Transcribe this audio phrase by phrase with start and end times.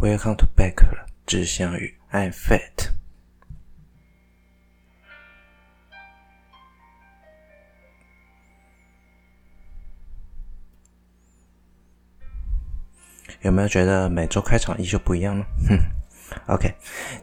[0.00, 2.90] Welcome to back 了，志向宇，I'm fat。
[13.40, 15.44] 有没有觉得每周开场依旧不一样呢？
[15.68, 15.76] 哼
[16.46, 16.72] ，OK，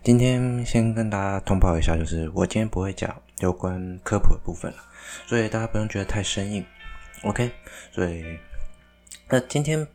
[0.04, 4.84] 今天先跟大家通报一下，就是我今天不会讲有关科普的部分了，
[5.26, 6.66] 所以大家不用觉得太生硬
[7.24, 7.50] ，OK，
[7.94, 8.38] 所以
[9.30, 9.88] 那今天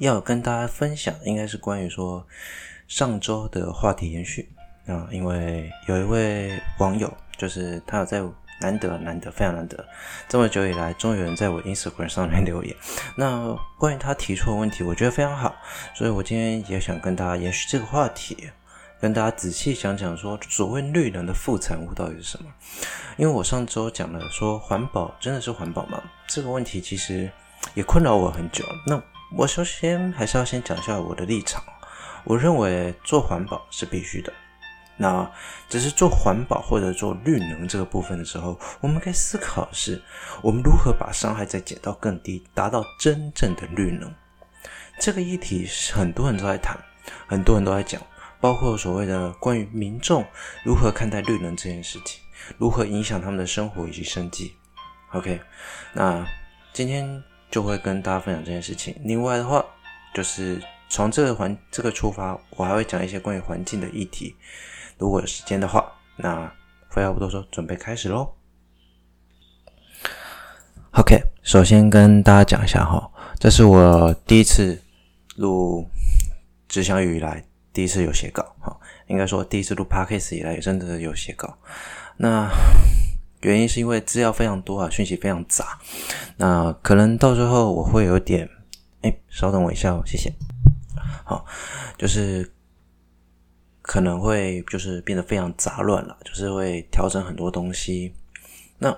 [0.00, 2.26] 要跟大家分享应该是关于说
[2.88, 4.52] 上周的话题延续
[4.86, 8.22] 啊，因为有一位网友，就是他有在。
[8.62, 9.82] 难得难得，非常难得，
[10.28, 12.76] 这么久以来，终于有人在我 Instagram 上面留言。
[13.16, 15.56] 那关于他提出的问题，我觉得非常好，
[15.94, 18.50] 所以我今天也想跟大家延续这个话题，
[19.00, 22.52] 跟大家仔细讲讲说，所谓绿能的副产物到底是什么？
[23.16, 25.98] 因为我上周讲了说，环保真的是环保吗？
[26.26, 27.32] 这个问题其实
[27.72, 28.62] 也困扰我很久。
[28.86, 31.62] 那我首先还是要先讲一下我的立场，
[32.24, 34.32] 我认为做环保是必须的。
[34.96, 35.30] 那
[35.68, 40.02] 只是做环保或者做绿能这个部分的时候，我们该思考的是，
[40.42, 44.12] 我们如何把伤害再减到更低，达到真正的绿能。
[44.98, 46.76] 这个议题是很多人都在谈，
[47.26, 48.02] 很多人都在讲，
[48.40, 50.26] 包括所谓的关于民众
[50.64, 52.20] 如何看待绿能这件事情，
[52.58, 54.56] 如何影响他们的生活以及生计。
[55.12, 55.40] OK，
[55.94, 56.26] 那
[56.74, 58.94] 今天就会跟大家分享这件事情。
[59.04, 59.64] 另外的话，
[60.14, 64.36] 就是从这个环这个出发，我还会讲一些关于环境的议题。
[64.98, 66.52] 如果有时间的话，那
[66.90, 68.32] 废话不多说，准备开始喽。
[70.92, 74.82] OK，首先跟大家讲一下哈，这是我第一次
[75.36, 75.88] 录
[76.68, 81.56] 只想雨以来第一次有写稿哈，应该说第一次录 Podcast 以来也真的有写稿。
[82.16, 82.50] 那
[83.40, 85.78] 原因是因为资料非常多啊，讯息非常杂，
[86.36, 88.48] 那可能到最后我会有点，
[89.02, 90.32] 哎，稍等我一下哦，谢谢。
[91.24, 91.44] 好，
[91.98, 92.52] 就是。
[93.82, 98.14] 可能会就是变得非常杂乱了，就是会调整很多东西。
[98.78, 98.96] 那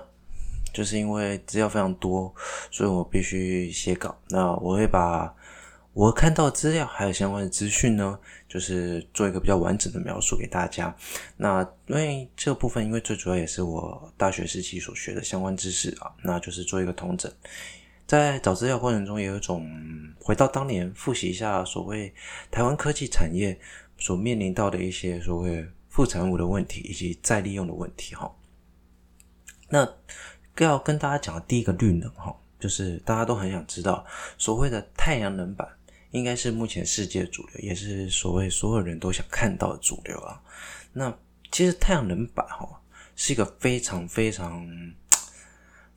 [0.71, 2.31] 就是因为资料非常多，
[2.69, 4.15] 所以我必须写稿。
[4.29, 5.33] 那我会把
[5.93, 10.95] 我看到资料还有相关的资讯呢，就是做一个比较完整的描述给大家。
[11.37, 17.31] 那因为这部分，因为最主要也是我大学时期所学的相关知识啊，那就是做一个统整。
[18.05, 19.69] 在找资料过程中，也有一种
[20.19, 22.13] 回到当年复习一下所谓
[22.51, 23.59] 台湾科技产业。
[23.95, 28.29] 所面临到的一些所谓副产物的问题，以及再利用的问题，哈。
[29.69, 29.87] 那
[30.57, 34.03] 要跟大家讲的第一个绿能，哈，就是大家都很想知道，
[34.37, 35.65] 所谓的太阳能板，
[36.13, 40.41] 应该是目前世界主流，也是所谓所有人都想看到的主流啊。
[40.93, 41.13] 那
[41.51, 42.81] 其实太阳能板，哈，
[43.15, 44.67] 是一个非常非常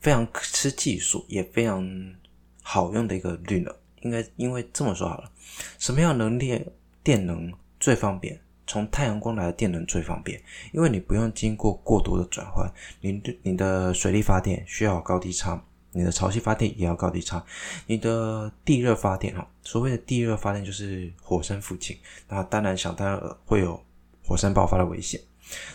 [0.01, 2.15] 非常吃技术，也非常
[2.63, 3.73] 好用的一个绿能。
[4.03, 5.31] 应该因为这么说好了，
[5.79, 6.65] 什么样能力
[7.03, 7.53] 电能？
[7.79, 12.67] 最方便，从太阳光来的电能最方便，因为你不用经过过多的转换。
[13.03, 15.63] 你的你的水力发电需要高低差，
[15.97, 17.43] 你的潮汐发电也要高低差，
[17.87, 21.99] 你的地热发电哈，所谓的地热发电就是火山附近，
[22.29, 23.83] 那当然想当然会有
[24.23, 25.19] 火山爆发的危险，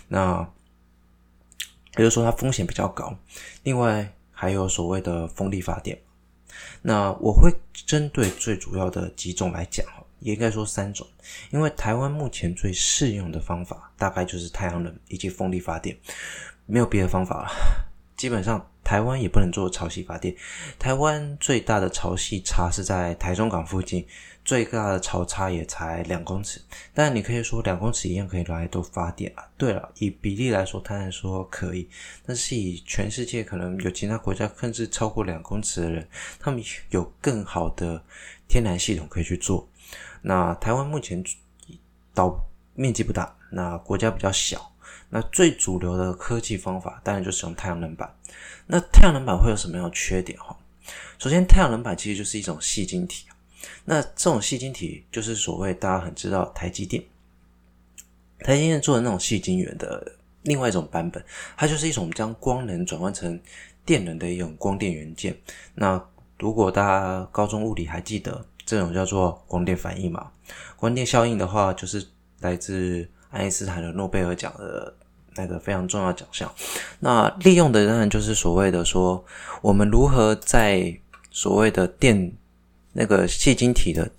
[0.07, 0.47] 那
[1.97, 3.17] 也就是说它风险比较高。
[3.63, 5.99] 另外还有所谓的风力发电，
[6.83, 10.03] 那我会针对最主要的几种来讲哈。
[10.19, 11.07] 也应该说三种，
[11.49, 15.97] 因为台湾目前最适用的方法大概就是太阳能以及风力发电，
[16.67, 17.49] 没有别的方法了。
[18.15, 20.35] 基本上台湾也不能做潮汐发电，
[20.77, 24.05] 台湾最大的潮汐差是在台中港附近，
[24.43, 26.61] 最大的潮差也才两公尺。
[26.93, 29.47] 但你可以说两公尺一样可以来都发电啊。
[29.55, 31.87] 对了，以比例来说，当然说可以，
[32.25, 36.05] 但是以全世界可能有其他国家甚至超过两公尺的人，
[36.37, 38.03] 他们有更好的
[38.49, 39.65] 天然系统可以去做。
[40.21, 41.23] 那台湾目前
[42.13, 42.37] 岛
[42.73, 44.70] 面积不大，那国家比较小，
[45.09, 48.13] 那最主流的科技方法当然就是用太阳能板。
[48.67, 50.57] 那太阳能板会有什么样的缺点哈？
[51.19, 53.25] 首先，太阳能板其实就是一种细晶体，
[53.85, 57.03] 那这种细晶体就是所谓大家很知道台积电，
[58.39, 61.23] 台积电做的那种细晶圆的另外一种版本，
[61.55, 63.39] 它就是一种将光能转换成
[63.85, 65.37] 电能的一种光电元件。
[65.75, 66.03] 那
[66.39, 70.31] 如果大家高中物理还记得，这种叫做光电反应嘛，
[70.75, 72.07] 光电效应的话，就是
[72.39, 74.93] 来自爱因斯坦的诺贝尔奖的
[75.35, 76.51] 那个非常重要奖项。
[76.99, 79.25] 那利用的当然就是所谓的说，
[79.61, 80.95] 我们如何在
[81.31, 82.31] 所谓的电
[82.93, 84.09] 那个细晶体的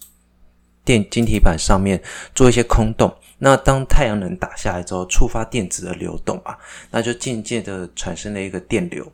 [0.85, 2.03] 电晶体板上面
[2.35, 3.15] 做一些空洞。
[3.39, 6.57] 那当太阳能打下来之后，触发电子的流动啊，
[6.91, 9.11] 那就渐渐的产生了一个电流。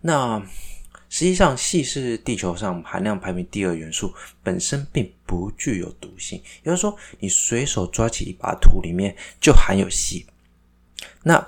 [0.00, 0.42] 那
[1.10, 4.12] 实际上，硒是地球上含量排名第二元素，
[4.42, 6.38] 本身并不具有毒性。
[6.62, 10.24] 也就是说，你随手抓起一把土，里面就含有硒。
[11.22, 11.46] 那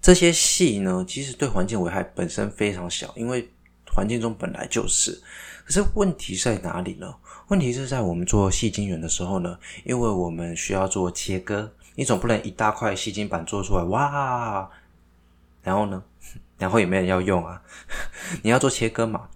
[0.00, 3.48] 这些硒呢，其实对环境危害本身非常小，因为
[3.92, 5.20] 环境中本来就是。
[5.64, 7.12] 可是问题在哪里呢？
[7.48, 14.70] 问题是在我们做细晶圆的时候呢，因为我们需要做切割，你总不能一大块细晶板做出来，哇，
[15.62, 16.02] 然后呢，
[16.58, 17.62] 然后也没人要用啊，
[18.42, 19.28] 你要做切割嘛。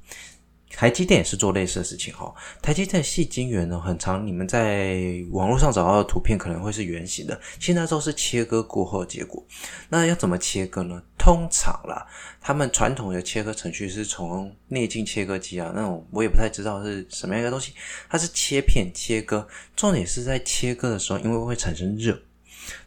[0.72, 2.32] 台积电也是做类似的事情哈。
[2.62, 4.96] 台积电的矽晶圆呢，很长，你们在
[5.31, 9.44] 网络上找到的图片可能会是圆形的，现在都是切割过后的结果。
[9.90, 11.02] 那要怎么切割呢？
[11.19, 12.06] 通常啦，
[12.40, 17.75] 他们传统的切割程序是从内径切割机啊，那种我也不太知道是什么样一个东西，
[18.08, 19.46] 它是切片切割，
[19.76, 22.19] 重点是在切割的时候，因为会产生热。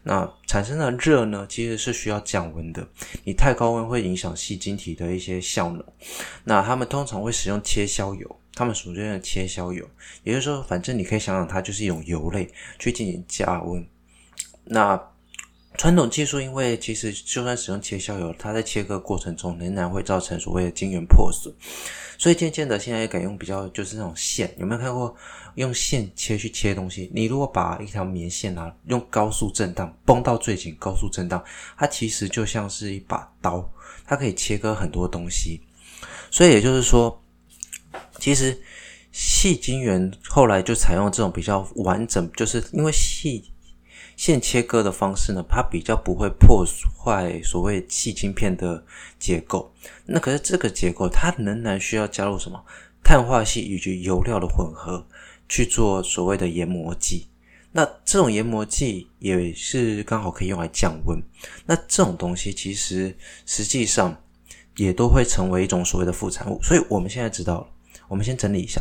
[0.02, 2.86] 那产生的热呢，其实是需要降温的。
[3.24, 5.84] 你太高温会影响细晶体的一些效能。
[6.44, 9.88] 那他们通常会使用切削油，他们所谓的切削油，
[10.22, 13.86] 也就是说，反正你可以想想，它就是一种油类去进行加温。
[14.64, 15.00] 那
[15.76, 21.52] 传统技术，因为其实就算使用切削油，它在切割过程中仍然会造成所谓的晶圆破损。
[22.16, 25.14] 所以渐渐的，现在也改用比较就是那种线，有没有看过
[25.56, 27.10] 用线切去切东西？
[27.12, 31.42] 你如果把一条棉线啊，用高速震荡绷到最紧，高速震荡，
[31.76, 33.68] 它其实就像是一把刀，
[34.06, 35.60] 它可以切割很多东西。
[36.30, 37.20] 所以也就是说，
[38.20, 38.56] 其实
[39.10, 43.50] 细晶圆后来就采用这种比较完整，就是因为细。
[44.16, 46.64] 线切割的方式呢，它比较不会破
[46.96, 48.84] 坏所谓细晶片的
[49.18, 49.72] 结构。
[50.06, 52.64] 那可是这个结构，它仍然需要加入什么
[53.02, 55.06] 碳化系以及油料的混合
[55.48, 57.26] 去做所谓的研磨剂。
[57.72, 61.20] 那这种研磨剂也是刚好可以用来降温。
[61.66, 64.16] 那这种东西其实实际上
[64.76, 66.60] 也都会成为一种所谓的副产物。
[66.62, 67.66] 所以我们现在知道了，
[68.06, 68.80] 我们先整理一下。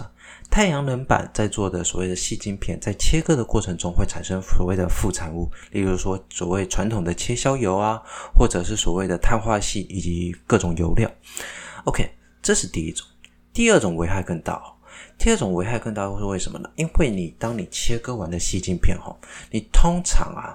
[0.54, 8.00] 太阳能板在做的所谓的细晶片，在切割的过程中会产生所谓的副产物，例如说所谓传统的切削油啊，
[8.38, 11.10] 或者是所谓的碳化系以及各种油料。
[11.86, 12.08] OK，
[12.44, 13.04] 这是第一种。
[13.52, 14.78] 第二种危害更大哦。
[15.18, 16.70] 第二种危害更大是为什么呢？
[16.76, 19.18] 因为你当你切割完的细晶片哈，
[19.50, 20.54] 你通常啊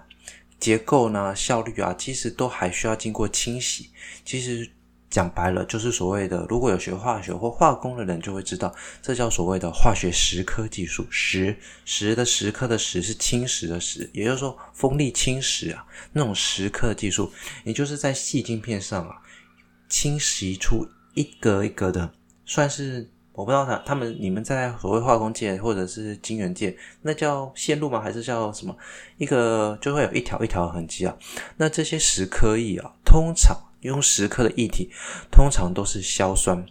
[0.61, 3.91] 结构呢效率啊，其实都还需要经过清洗。
[4.25, 4.71] 其实。
[5.11, 11.05] 讲白了，就是所谓的，如果有学化学或化工的人就会知道，这叫所谓的化学蚀刻技术。
[11.11, 11.57] 蚀
[11.87, 17.33] 蚀的蚀刻的蚀是侵蚀的蚀，也就是说风力侵蚀啊，那种蚀刻技术，
[17.65, 19.17] 也就是在细晶片上啊，
[19.89, 22.13] 侵袭出一格一格的，
[22.45, 27.99] 算是我不知道他他们你们在所谓化工界或者是晶圆界，那叫线路吗？
[27.99, 28.77] 还是叫什么？
[29.17, 31.17] 一个就会有一条一条痕迹啊。
[31.57, 33.57] 那这些蚀刻液啊，通常。
[33.81, 34.91] 用十克的液体，
[35.31, 36.67] 通常都是硝酸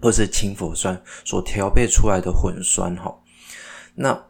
[0.00, 3.20] 或是氢氟酸所调配出来的混酸哈。
[3.94, 4.26] 那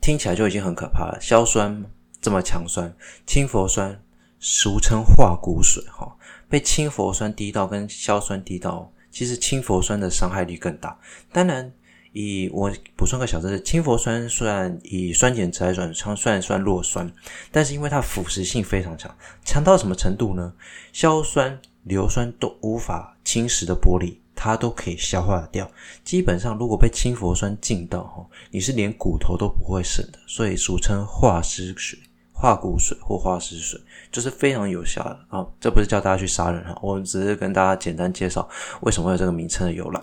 [0.00, 1.18] 听起来就已经很可怕了。
[1.20, 1.84] 硝酸
[2.20, 2.94] 这么强酸，
[3.26, 4.02] 氢氟酸
[4.38, 6.16] 俗称化骨水哈，
[6.48, 10.98] 被氢氟酸滴到跟硝酸滴到，其实氢氟酸的伤害力更大。
[11.32, 11.72] 当然。
[12.14, 17.12] 以我补充个小知识，氢氟酸虽然以酸碱值来算，算算算弱酸，
[17.50, 19.12] 但是因为它腐蚀性非常强，
[19.44, 20.52] 强到什么程度呢？
[20.92, 25.68] 硝酸、硫酸都无法侵蚀的玻璃，它都可以消化掉。
[26.04, 31.98] 基本上，如果被氢氟酸浸到，你是连骨头都不会剩的，所以俗称化尸水。
[32.44, 33.80] 化骨水或化石水
[34.12, 35.46] 就是非常有效的啊！
[35.58, 38.46] 这不是叫大家去杀人哈，我们只是跟大家简单介绍
[38.82, 40.00] 为什么会有这个名称的由来。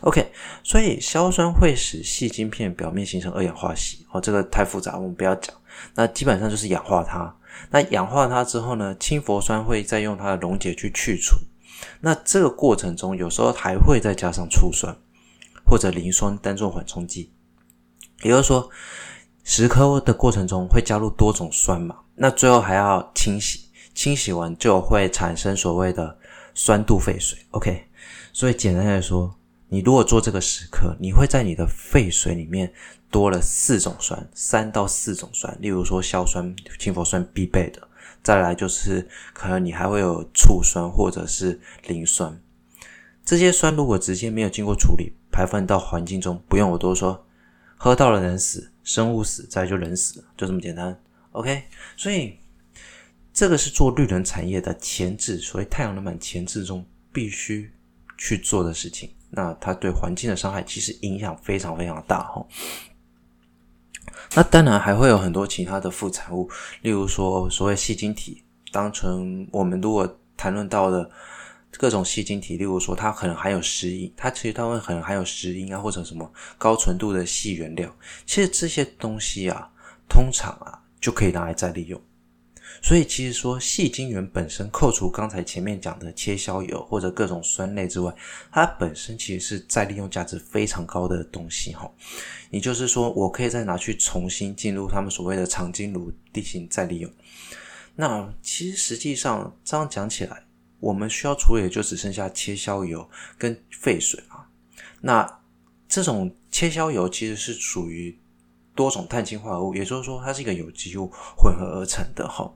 [0.00, 0.32] OK，
[0.62, 5.54] 所以硝酸会使细晶片表面形成二氧化矽哦，这个太复杂，我们不要讲。
[5.94, 7.36] 那基本上就是氧化它。
[7.70, 11.36] 那氧化它之后呢，氢氟酸会再用它的溶解去去除。
[12.00, 14.96] 那这个过程中，有时候还会再加上醋酸
[15.66, 17.30] 或者磷酸当做缓冲剂，
[18.22, 18.70] 也就是说。
[19.44, 26.16] 蚀刻的过程中会加入多种酸嘛，那最后还要清洗，清洗完就会产生所谓的
[26.54, 27.38] 酸度废水。
[27.50, 27.84] OK，
[28.32, 29.34] 所以简单来说，
[29.68, 32.72] 你如果做这个蚀刻，你会在你的废水里面
[33.10, 37.82] 多了四种酸，三到四种酸，例如说硝酸、氢氟酸必备的，
[38.22, 42.40] 再来就是可能你还会有醋酸或者是磷酸。
[43.24, 47.26] 这些酸如果直接没有经过处理，排放到环境中，不用我多说，
[47.76, 48.71] 喝到了能死。
[48.84, 50.98] 生物死，再就人死了，就这么简单。
[51.32, 51.62] OK，
[51.96, 52.38] 所以
[53.32, 57.72] 这个是做绿能产业的前置，所谓太阳能板前置中必须
[58.18, 59.10] 去做的事情。
[59.30, 62.46] 那它对环境的伤害其实影响非常非常大哈。
[64.34, 66.50] 那当然还会有很多其他的副产物，
[66.82, 71.10] 例如说所谓细晶体，当成我们如果谈论到的
[71.78, 77.94] 各种细晶体，例如说它可能含有石英，它其实它会可能含有石英啊，或者什么高纯度的细原料。
[78.26, 79.70] 其实这些东西啊，
[80.08, 82.00] 通常啊就可以拿来再利用。
[82.80, 88.12] 所以其实说细晶圆本身，扣除刚才前面讲的切削油或者各种酸类之外，
[88.50, 91.90] 它本身其实是再利用价值非常高的东西哈。
[92.50, 97.10] 也就是说，我可以再拿去重新进入他们所谓的长晶炉进行再利用。
[97.94, 100.42] 那其实实际上这样讲起来，
[100.82, 103.08] 我们需要处理的就只剩下切削油
[103.38, 104.50] 跟废水啊。
[105.00, 105.40] 那
[105.88, 108.18] 这种切削油其实是属于
[108.74, 112.52] 多种碳氢化合物，也就是说它是一个有机物混合而成的哈。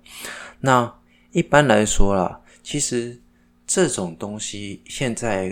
[0.59, 0.93] 那
[1.31, 3.23] 一般来说啦，其实
[3.65, 5.51] 这种东西现在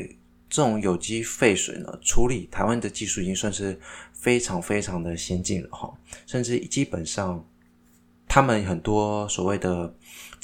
[0.50, 3.78] 这种有机废水呢，处理台湾的技术已经算是
[4.12, 5.94] 非常非常的先进了哈，
[6.26, 7.46] 甚至基本上。
[8.26, 9.94] 他们很多所谓的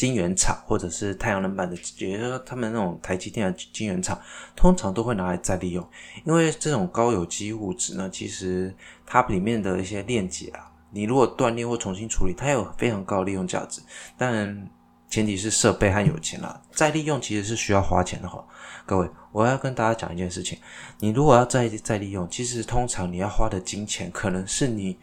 [0.00, 4.18] 晶圆厂，或者是太阳能板的，也就是说，他们那种台积电的晶圆厂，
[4.56, 5.86] 通常都会拿来再利用。
[6.24, 13.82] 因为这种高有机物质呢，其实它里面的一些链接啊，你如果断裂或重新处理，它有非常高的利用价值。
[14.16, 14.70] 当然，
[15.10, 16.62] 前提是设备和有钱啦。
[16.70, 18.42] 再利用其实是需要花钱的哈。
[18.86, 20.58] 各位，我要跟大家讲一件事情：
[21.00, 24.98] 你如果要再再利用，其实通常你要花的金钱，可能是你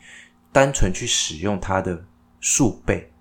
[0.52, 2.04] 单纯去使用它的。
[2.40, 3.12] 数倍，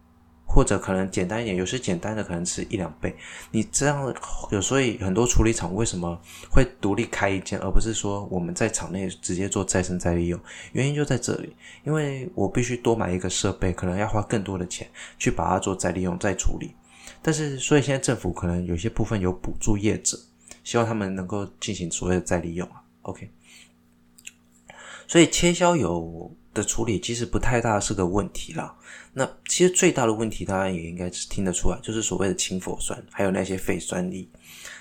[0.47, 3.15] 或者可能简单一点，有些简单的可能是一两倍。
[3.51, 4.15] 你这样
[4.51, 6.19] 有，所以很多处理厂为什么
[6.51, 10.41] 会独立开一间，而不是说我们在厂内直接做再生再利用？
[10.73, 14.89] 原因就在这里，因为我必须多买一个设备，可能要花更多的钱
[15.19, 16.75] 去把它做再利用、再处理。
[17.21, 20.17] 但是，所以现在政府可能有些部分有补助业者，
[20.63, 22.83] 希望他们能够进行所谓的再利用啊。
[23.03, 23.31] OK，
[25.09, 28.77] 所以切削油的处理其实不太大是个问题啦。
[29.19, 34.29] 那其实最大的问题，大家也应该是听得出来，就是所谓的氢氟酸，还有那些废酸液。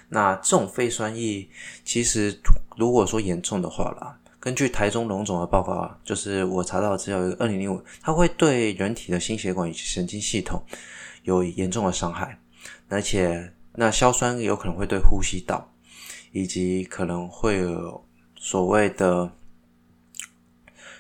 [0.09, 1.47] 那这种废酸液，
[1.85, 2.37] 其实
[2.75, 10.61] 如果说严重的话啦，根据台中龙总的报告啊，就是我查到资料有二零零五，它会对人体的心血管以及神经系统
[11.23, 12.37] 有严重的伤害，
[12.89, 15.71] 而且那硝酸有可能会对呼吸道，
[16.33, 19.31] 以及可能会有所谓的。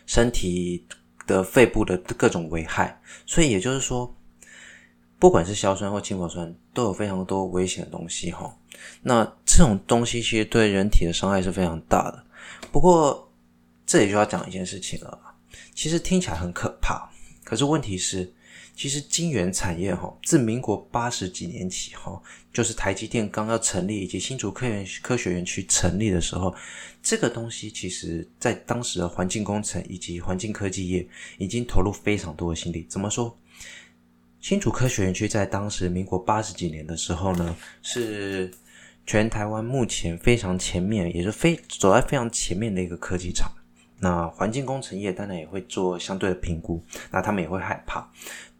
[0.07, 0.85] 身体
[1.25, 4.15] 的肺部的各种危害，所以也就是说，
[5.19, 8.55] 不管是硝酸或氢氟酸，都有非常多危险的东西哈。
[9.01, 12.25] 那这种东西其实对人体的伤害是非常大的。
[12.71, 13.31] 不过，
[13.85, 15.19] 这里就要讲一件事情了，
[15.73, 17.09] 其实听起来很可怕，
[17.43, 18.31] 可是问题是。
[18.75, 26.53] 其实晶圆产业哈，自民国八十几年起哈，就是台积电刚要成立以及新竹科研科学园区成立的时候，
[27.01, 32.85] 这个东西其实在当时的环境工程以及环境科技业已经投入非常多的心力。
[32.89, 33.35] 怎么说？
[34.41, 38.51] 新竹科学园区在当时民国八十几年的时候呢，是
[39.05, 43.51] 全台湾目前非常前面，也是非走在非常前面的一个科技厂。
[43.97, 48.07] 那环境工程业当然也会做相对的评估，那他们也会害怕。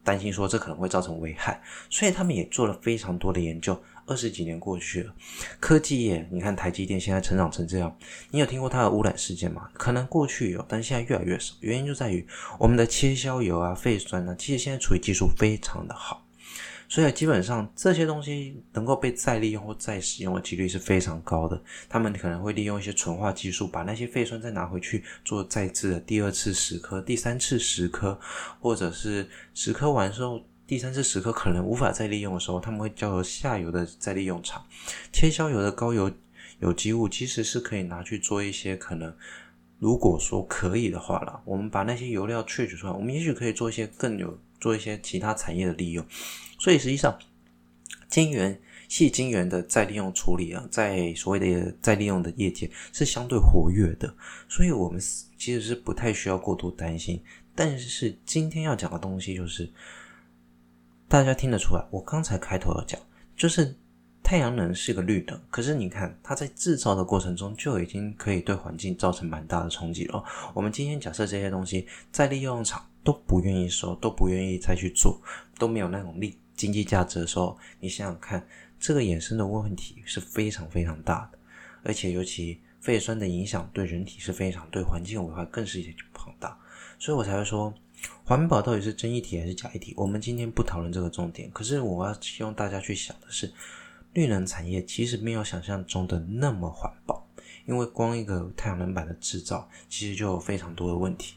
[0.06, 1.60] 担心说这可能会造成危害，
[1.90, 3.78] 所以他们也做了非常多的研究。
[4.08, 5.12] 二十几年过去了，
[5.60, 7.98] 科技业，你看台积电现在成长成这样，
[8.30, 9.68] 你有听过它的污染事件吗？
[9.74, 11.56] 可能过去有，但现在越来越少。
[11.62, 12.24] 原因就在于
[12.60, 16.25] 我们的切削油啊、废酸、啊，其实现在处理技术非常的好。
[16.88, 21.62] 所以基本上这些东西能够被再利用或再使用的几率是非常高的。
[21.90, 28.20] 他们可能会利用一些纯化技术，把那些废酸再拿回去做再次的第二次蚀刻、第三次蚀刻，
[28.60, 34.66] 或者是蚀刻完之后第三次蚀刻可能无法再利用的时候，他们会交由下游的再利用厂。
[35.12, 36.12] 切削油的高油
[36.60, 39.14] 有机物其实是可以拿去做一些可能，
[39.80, 46.06] 如果说可以的话啦，我们把那些油料萃取出来，我们也许可以做一些更有做一些其他产业的利用。
[46.58, 47.18] 所以实际上，
[48.08, 54.14] 晶圆、细晶圆的再利用处理啊，在所谓的再利用的业界是相对活跃的，
[54.48, 55.02] 所以我们
[55.38, 57.22] 其实是不太需要过度担心。
[57.54, 59.72] 但是今天要讲的东西就是，
[61.08, 63.00] 大家听得出来，我刚才开头要讲，
[63.36, 63.76] 就是
[64.22, 70.24] 太阳能是个绿能，可是你看它在制造的过程中就已经可以对环境造成蛮大的冲击了。
[70.54, 75.22] 我们今天假设这些东西再利用厂都不愿意收，都不愿意再去做，
[75.58, 76.38] 都没有那种力。
[76.56, 78.46] 经济价值的时候，你想想看，
[78.80, 81.40] 这个衍生的问题是非常非常大的，
[81.84, 86.58] 而且尤其废酸的影响对人体是非常，对环境的危害更是一庞大，
[87.00, 87.74] 所以我才会说，
[88.24, 89.94] 环保到底是真议题还是假议题？
[89.98, 93.52] 我们今天不讨论这个重点，可是我要希望大家去想的是，
[94.14, 97.28] 绿能产业其实没有想象中的那么环保，
[97.66, 101.36] 因为光一个太阳能板的制造，其实就有非常多的问题。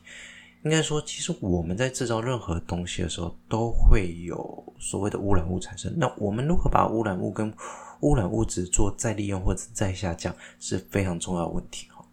[0.62, 5.92] 应该说，其实我们在制造任何东西的时候，都会有所谓的污染物产生。
[5.96, 7.52] 那我们如何把污染物跟
[8.00, 12.04] 污染物质做再利用或者再下降是非常重要的问题哈。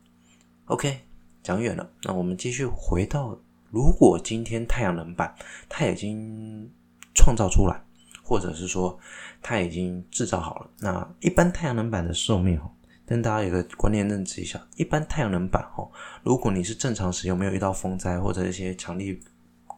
[0.65, 0.99] OK，
[1.43, 3.37] 讲远了，那我们继续回到，
[3.71, 5.35] 如果今天太阳能板
[5.67, 6.69] 它已经
[7.13, 7.79] 创造出来，
[8.23, 8.97] 或者是说
[9.41, 12.71] 它已经制造好了，那一般太阳能板的寿命哈，
[13.05, 15.87] 跟大家有个观念认知一下，一般太阳能板哈，
[16.23, 19.19] 如果你是正常使用，没有遇到风灾或者一些强力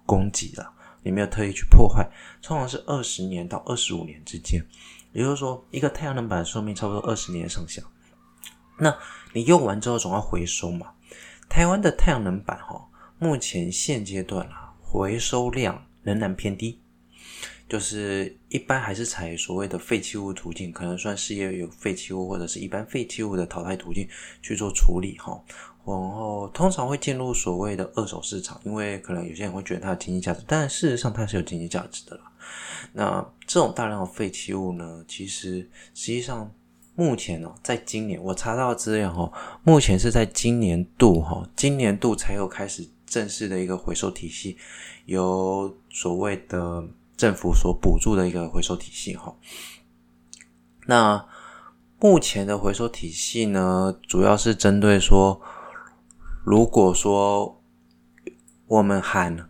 [0.05, 2.10] 攻击了，你没有特意去破坏，
[2.41, 4.65] 通常是二十年到二十五年之间。
[5.12, 7.81] 也就是说，一个太阳能板寿命差不多二十年上下。
[8.79, 8.96] 那
[9.34, 10.91] 你用完之后总要回收嘛？
[11.50, 16.79] 台湾的太阳能板哈，目前现阶段啊，回收量仍然偏低，
[17.68, 24.08] 就是一般还是采所谓的废弃物途径，可能算事业有废弃物或者是一般废弃物的淘汰途径
[24.42, 25.42] 去做处理哈。
[25.86, 32.24] 然后通常会进入所谓的二手市场，因为可能有些人会觉得它的经济价值，但事实上它是有经济价值的啦。
[32.92, 35.60] 那这种大量的废弃物呢，其实
[35.94, 36.54] 实际上
[36.96, 39.32] 目前哦，在今年我查到资料哈，
[39.64, 44.58] 目前是在今年度哈，今年度才有开始正式的一个回收体系，
[45.06, 46.86] 由所谓的
[47.18, 49.36] 政府所补助的一个回收体系哈。
[50.86, 51.26] 那
[52.00, 55.42] 目前的回收体系呢，主要是针对说，
[56.46, 57.62] 如果说
[58.68, 59.50] 我们喊。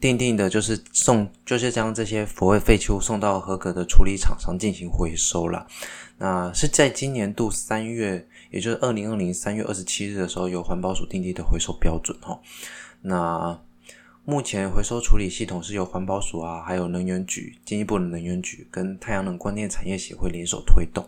[0.00, 5.66] 定定的就是送，就是将这些所谓废弃物送到合格的处理厂商进行回收了。
[6.18, 12.38] 那是在今年度三月，也就是二零二零三月二十七日的时候，由环保署定定的回收标准哈。
[13.00, 13.58] 那
[14.26, 21.06] 目前回收处理系统是由环保署啊，还有能源局、经济部的能源局跟太阳能光电产业协会联手推动。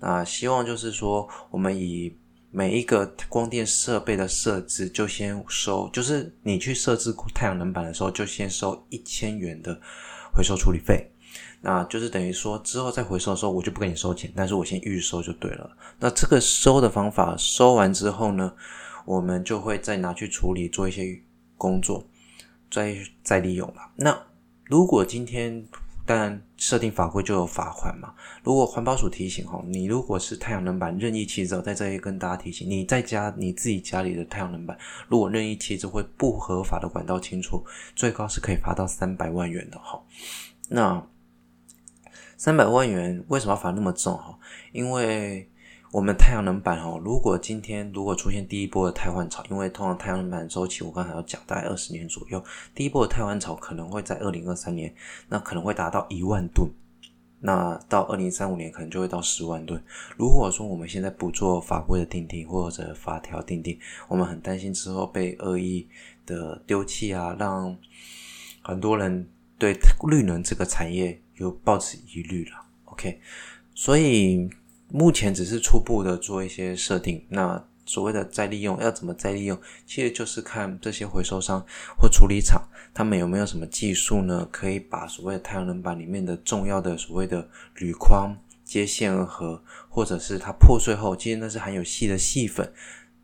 [0.00, 2.16] 那希望就是说，我们以
[2.50, 9.78] 每一个光电设备的设置，就先收，就是你去设置太阳能板的时候，就先收一千元的
[10.32, 11.06] 回收处理费。
[11.60, 15.70] 那就是等于说，之后再回收的时候，我就不给你收钱，但是我先预收就对了。
[16.00, 18.50] 那这个收的方法，收完之后呢，
[19.04, 21.20] 我们就会再拿去处理，做一些
[21.58, 22.06] 工作，
[22.74, 23.90] 再再利用了。
[23.96, 24.18] 那
[24.64, 25.64] 如果今天，
[26.06, 28.12] 当然，设定法规就有罚款嘛。
[28.42, 34.76] 如果环保署提醒哈，你如果是太阳能板任意弃置，在这里跟大家提醒，你在家你自己家里的太阳能板，
[35.08, 40.02] 如果任意弃置会不合法的管道清除，最高是可以罚到三百万元的哈。
[40.68, 41.06] 那
[42.36, 44.38] 三百万元为什么要罚那么重哈？
[44.72, 45.48] 因为
[45.94, 52.42] 我们太阳能板哦，如果今天如果出现第一波的太换潮，因为通常太阳能板周期我刚才有讲，大概二十年左右，
[52.74, 54.92] 第一波的太换潮可能会在二零二三年，
[55.28, 56.68] 那可能会达到一万吨，
[57.38, 59.80] 那到二零三五年可能就会到十万吨。
[60.16, 63.78] 如果说我们现在不做法规的定定或者法条定定，
[64.08, 65.86] 我们很担心之后被恶意
[66.26, 67.78] 的丢弃啊，让
[68.62, 69.28] 很多人
[69.60, 69.72] 对
[70.08, 72.64] 绿能这个产业有抱持疑虑了。
[72.86, 73.20] OK，
[73.76, 74.50] 所以。
[74.88, 81.64] 目前只是初步的做一些设定，那所谓的再利用要怎么再利用，其实就是看这些回收商
[81.98, 82.62] 或处理厂，
[82.94, 84.48] 他们有没有什么技术呢？
[84.50, 92.72] 可以把所谓的太阳能板里面的重要的所谓的铝框接线盒，或者是它破碎后，其实那是含有细的细粉，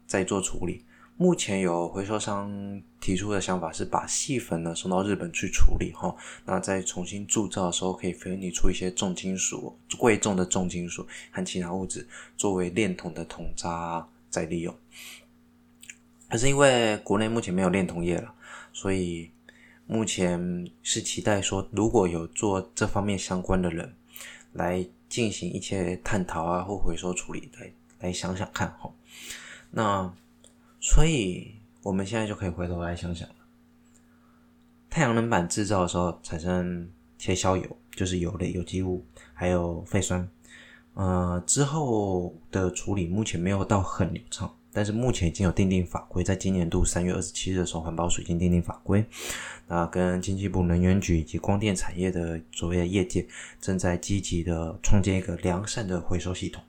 [0.07, 0.85] 再做处理。
[1.21, 2.51] 目前有回收商
[2.99, 14.75] 提出的想法是把细粉呢送到日本去处理哈，那再重新铸造的时候可以分离出一些重金属、贵重的重金属和其他物质作为炼铜的铜渣再利用。
[16.31, 18.33] 可是因为国内目前没有炼铜业了，
[18.73, 19.31] 所以
[19.87, 23.95] 目前是期待说如果有做这方面相关的人
[24.55, 28.91] 来进行一些探讨啊或回收处理来来想想看哈，
[29.71, 30.15] 那。
[30.81, 33.35] 所以，我们现在就可以回头来想想了。
[34.89, 40.27] 太阳能板制造的时候产生切削油，就是油类、有机物，还有废酸。
[40.95, 49.05] 呃，之后的处理目前没有到很流畅，但是目前已经有定定法规，在今年度三月二十七日的时候，环保署已经订定法规。
[49.69, 53.25] 那跟经济部能源局以及光电产业的所谓的业界，
[53.61, 56.65] 正在积极的创建一个良善的回收系统。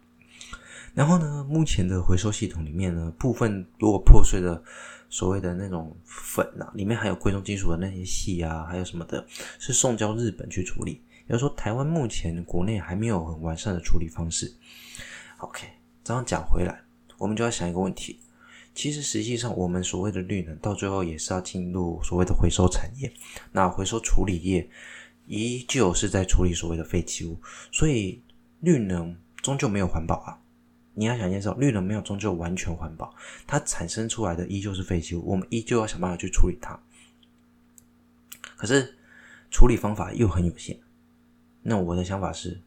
[0.94, 4.62] 然后呢，目前的回收系统里面呢，部分如果破碎的
[5.10, 9.26] 所谓的那种粉啊，里面含有贵重金属的那些细啊，还有什么的，
[9.58, 11.02] 是送交日本去处理。
[11.28, 14.54] 要说，台湾目前国内还没有很完善的处理方式。
[15.38, 15.66] OK，
[16.04, 16.82] 这样讲回来，
[17.18, 18.20] 我们就要想一个问题：
[18.76, 23.12] 其实实际上，我们所谓的绿能，到最后也是要进入所谓的回收产业。
[23.54, 24.70] 那回收处理业
[25.28, 27.40] 依旧是在处理所谓的废弃物，
[27.72, 28.22] 所以
[28.60, 30.41] 绿能终究没有环保啊。
[30.94, 33.16] 你要想一件事，绿能没有终究完全环保，
[33.48, 36.80] 它产生出来的依旧是废弃物，我们依旧要想办法去处理它。
[38.58, 38.98] 可是
[39.50, 40.80] 处理方法又很有限。
[41.64, 42.62] 那我的想法是，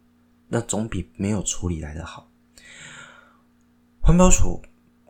[0.48, 2.30] 那总比没有处理来得好。
[4.00, 4.62] 环保署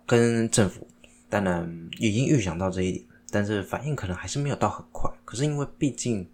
[0.07, 0.87] 跟政府
[1.29, 5.11] 当然已经预想到这一点，但是反应可能还是没有到很快。
[5.24, 6.29] 可是因为毕竟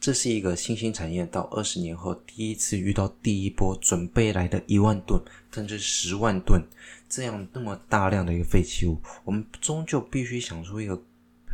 [0.00, 5.20] 这是一个新兴产业，到二十年后第一次遇到第一波准备来的一万吨
[5.52, 6.62] 甚至十万吨
[7.08, 11.00] 这样那么大量的一个废弃物，我们终究必须想出一个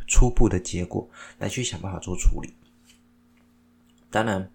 [0.07, 2.53] 初步的结果来去想办法做处理。
[4.11, 4.51] 当然，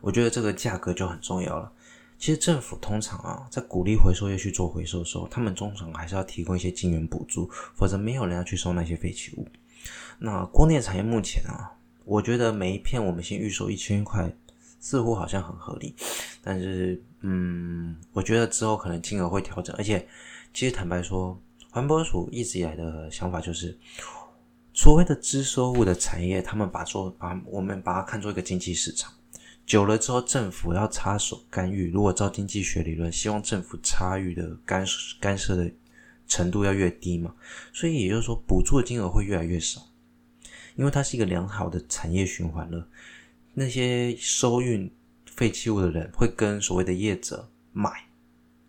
[0.00, 1.72] 我觉得这个价格就很重要了。
[2.18, 9.46] 其实政府通常啊，在鼓励回收业去做回收的时候，他们通常还是要提供一些金元补助，否则没有人要去收那些废弃物。
[10.18, 11.77] 那光电产业目前啊，
[12.08, 14.34] 我觉得每一片我们先预收一千块，
[14.80, 15.94] 似乎好像很合理。
[16.42, 19.76] 但是，嗯，我觉得之后可能金额会调整。
[19.76, 20.08] 而且，
[20.54, 21.38] 其实坦白说，
[21.70, 23.78] 环保署一直以来的想法就是。
[24.74, 29.12] 所谓的支收物的产业，他们把做把我们把它看作一个经济市场，
[29.66, 31.90] 久了之后，政府要插手干预。
[31.90, 34.86] 如果照经济学理论，希望政府参与的干
[35.18, 35.68] 干涉的
[36.28, 37.34] 程度要越低嘛，
[37.72, 39.82] 所以也就是说，补助金额会越来越少，
[40.78, 42.88] 因为它是一个良好的产业循环了。
[43.52, 44.88] 那些收运
[45.26, 47.90] 废弃物的人会跟所谓的业者买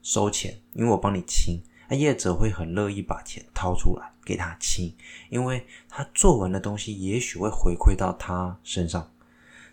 [0.02, 1.62] 收钱，因为我帮你清。
[1.88, 4.92] 那业者会很乐意把钱掏出来给他清，
[5.30, 9.12] 因为他做完的东西也许会回馈到他身上，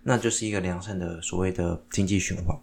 [0.03, 2.59] 那就是一个良善的所谓的经济循环。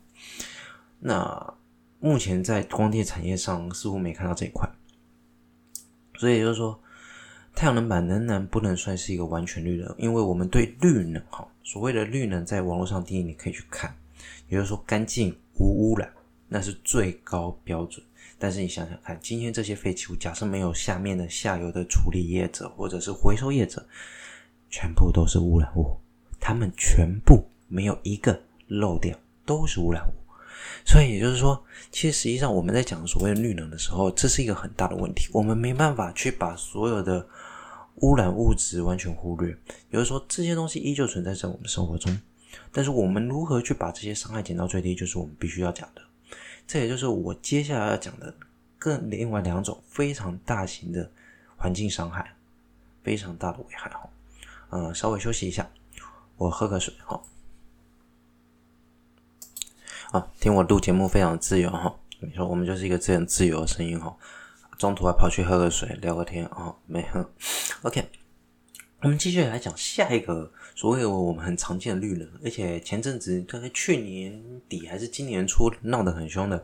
[0.99, 1.53] 那
[1.99, 4.69] 目前在光电产业上似乎没看到这一块，
[6.17, 6.79] 所以就是说，
[7.55, 13.95] 太阳能板仍然不能算是一个完全绿能，因为我们对绿能哈，所谓的绿能在网络上定义你可以去看，
[14.49, 16.11] 也就是说干净无污染，
[16.47, 18.03] 那是最高标准。
[18.39, 23.85] 但是你想想看，今天这些废弃物，假设没有下面的下游的处理业者或者是回收业者，
[24.69, 25.95] 全部都是污染物，
[26.39, 30.22] 他们全部没有一个漏掉，都是污染物。
[30.85, 37.27] 所以也就是说，其实实际上我们在讲所谓的绿能的时候，这是一个很大的问题，我们没办法去把所有的
[37.97, 39.49] 污染物质完全忽略。
[39.89, 42.19] 也就是说，这些东西依旧存在在我们生活中，
[42.71, 46.01] 但是我们如何去把这些伤害减到最低，就是我们必须要讲的。
[46.65, 48.33] 这也就是我接下来要讲的
[48.77, 51.09] 更另外两种非常大型的
[51.57, 52.33] 环境伤害，
[53.03, 54.09] 非常大的危害哈。
[54.69, 55.69] 嗯，稍微休息一下，
[56.37, 57.21] 我喝个水哈。
[60.13, 61.91] 啊，听我录节目非常自由哈。
[62.19, 64.15] 你说我们就是一个这样自由的声音哈。
[64.77, 67.27] 中途还跑去喝个水，聊个天啊，没喝。
[67.81, 68.07] OK，
[69.01, 70.51] 我们继续来讲下一个。
[70.75, 76.63] 所谓我们很常见的绿能，而且前阵子大概去年底还是今年初闹得很凶的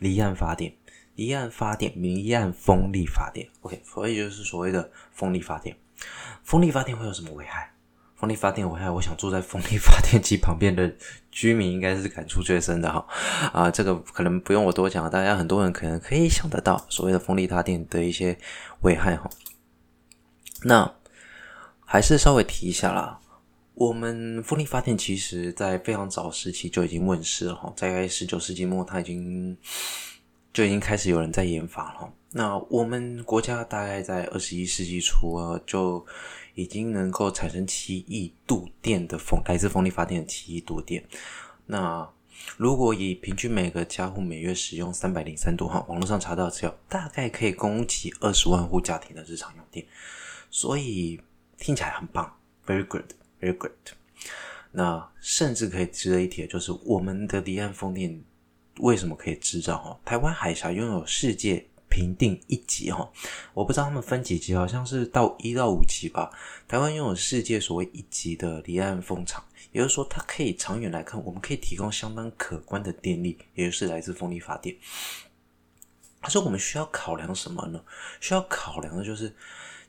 [0.00, 0.70] 离岸发电、
[1.14, 3.48] 离岸发电、离岸风力发电。
[3.62, 5.74] OK，所以就是所谓的风力发电。
[6.44, 7.72] 风力发电会有什么危害？
[8.20, 10.92] 风力发电危害，我想住在风力发电机旁边的
[11.30, 13.06] 居民应该是感触最深的哈。
[13.50, 18.36] 啊，这个可能不用我多讲，大家很多人可能可以想得到所谓的风力发电的一些
[18.82, 19.30] 危害哈。
[20.64, 20.92] 那
[21.86, 23.18] 还是稍微提一下啦。
[23.72, 29.56] 我们风力发电其实，在非常早时期就已经问世了哈，在十九世纪末，它已经
[30.52, 32.12] 就已经开始有人在研发了。
[32.32, 36.04] 那我们国家大概在二十一世纪初啊，就
[36.54, 41.04] 已经能够产生七亿度电的风，来自风力发电的七亿度电。
[41.66, 42.08] 那
[42.56, 49.86] 如果以平均每个家户每月使用三百零三度哈，网络上查到资料，大概可以供给二十万户家庭的日常用电，
[50.50, 51.20] 所以
[51.58, 53.04] 听起来很棒，very good。
[53.40, 53.72] Very good。
[54.70, 58.22] 那甚至可以值得一提的就是，我们的离岸风电
[58.80, 59.78] 为什么可以制造？
[59.78, 63.10] 哈，台湾海峡拥有世界评定一级哈，
[63.52, 66.30] 我不知道他们分几级，好像是到一到五级吧。
[66.66, 74.74] 台湾拥有世界所谓一级的离岸风场，也就是说，它可以长远来看，我们可以提供相当可观的电力，也就是来自风力发电。
[76.22, 77.82] 可是我们需要考量什么呢？
[78.20, 79.34] 需要考量的就是。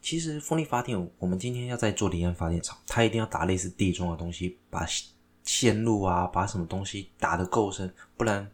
[0.04, 4.84] 其实风力发电，我们今天要在做离岸发电厂，它一定要打类似地桩的东西，把
[5.44, 8.50] 线路啊，把什么东西打得够深，不然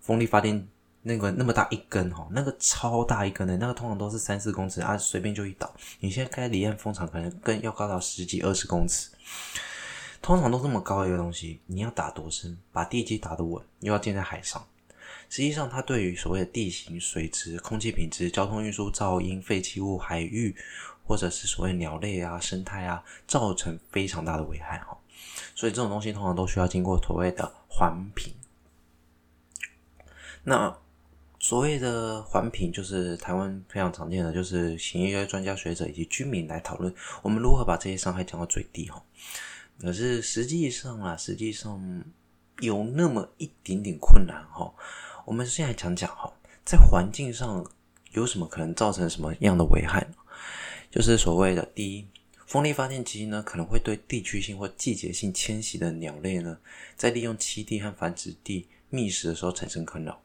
[0.00, 0.66] 风力发电
[1.02, 5.72] 那个那么大一根哈，那个超大一根的，那个通常都是三四公尺啊，随便就一倒。
[6.00, 9.10] 你现在开离岸风场，可能更要高到十几二十公尺，
[10.20, 14.62] 通常都这么高一个东西，你要打多深，把地基打得稳，又要建在海上。
[15.30, 20.54] 实际上，它对于所谓的地形、水质、空气品质、交通运输、噪音、废弃物、海域，
[21.06, 24.98] 或者是所谓鸟类啊、生态啊，造成非常大的危害哈。
[25.54, 28.34] 所以这种东西通常都需要经过所谓的环评。
[30.42, 30.76] 那
[31.40, 39.02] 所谓的环评，就是台湾非常常见的，就是请一些专家学者以及居民来讨论，我们如何把这些伤害降到最低哈。
[39.80, 42.04] 可是实际上啊，实际上。
[42.60, 44.70] 有那么一点点困难哈。
[45.24, 46.30] 我们现在讲讲哈，
[46.62, 47.66] 在环境上
[48.12, 50.14] 有什么可能造成什么样的危害呢？
[50.90, 52.06] 就是所谓的第一，
[52.44, 56.58] 风力发电机呢可能会对地区性或季节性迁徙的鸟类呢，
[56.98, 60.20] 在利用栖地和繁殖地觅食的时候产生困扰，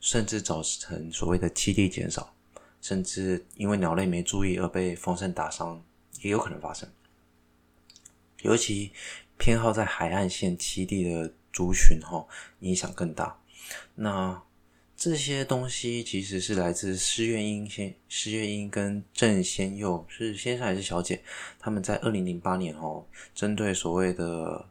[0.00, 2.34] 甚至造成所谓的栖地减少，
[2.80, 5.82] 甚至因为鸟类没注意而被风扇打伤，
[6.22, 6.88] 也有可能发生。
[8.42, 8.92] 尤其
[9.36, 12.26] 偏好在海岸线栖地的族群，哈，
[12.60, 13.40] 影响更大。
[13.96, 14.42] 那
[14.96, 21.22] 这些东西其实是来自施月英先施月英跟郑先佑是先生还是小姐？
[21.58, 24.68] 他们在二零零八年哦，针对所谓的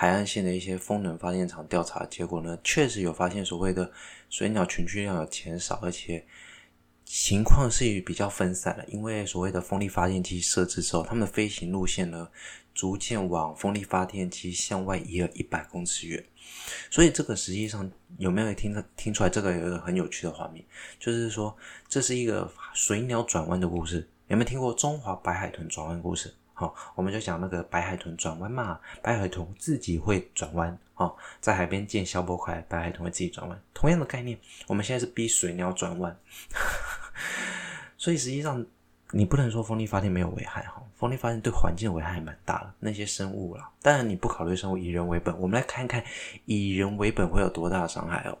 [0.00, 3.92] 海岸线的一些风能发电厂调查结果呢，确实有发现所谓的
[4.30, 6.24] 水鸟群居量有减少，而且
[7.04, 8.84] 情况是比较分散的。
[8.88, 12.26] 因为所谓的风力发电机设置之后，它们的飞行路线呢，
[12.72, 16.24] 逐渐往风力发电机向外移了一百公尺远。
[16.90, 19.28] 所以这个实际上有没有听听出来？
[19.28, 20.64] 这个有一个很有趣的画面，
[20.98, 21.54] 就是说
[21.90, 24.08] 这是一个水鸟转弯的故事。
[24.28, 26.32] 有没有听过中华白海豚转弯故事？
[26.60, 30.78] 好，我们就讲那个白海豚转弯嘛，白海豚自己会转弯。
[30.92, 33.58] 好，在海边建消波块，白海豚会自己转弯。
[33.72, 36.14] 同样的概念，我们现在是逼水鸟转弯。
[37.96, 38.62] 所以实际上。
[39.12, 43.68] 你不能说风力发电没有危害哈，风力发电对环境的危害还蛮大的，那些生物啦。
[43.82, 46.04] 当然你不考虑生物，以人为本，我们来看看
[46.44, 48.38] 以人为本会有多大的伤害哦。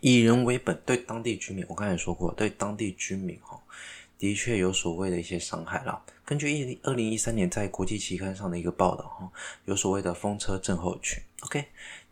[0.00, 3.56] 以人为本对当地居民，我刚才说过，对当地居民哈，
[4.18, 6.02] 的确有所谓的一些伤害啦。
[6.24, 9.30] 根据一二零一三年在国际期刊上的一个报道哈，
[9.64, 11.22] 有所谓的风车症候群。
[11.40, 11.64] OK，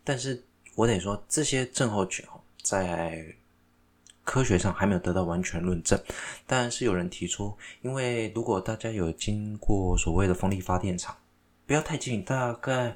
[0.03, 0.43] 但是
[0.75, 3.35] 我得说这些症候群哈，在
[4.23, 5.97] 科学上还没有得到完全论证，
[6.45, 11.15] 但是有人提出，因为如果大家有经过所谓的风力发电厂，
[11.65, 12.95] 不要太近，大概